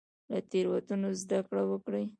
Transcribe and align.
له 0.31 0.39
تیروتنو 0.49 1.09
زده 1.21 1.39
کړه 1.47 1.63
وکړئ 1.71 2.05